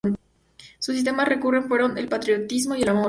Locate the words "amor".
2.89-2.99